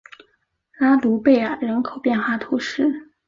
[0.79, 3.11] 拉卢贝尔人口变化图示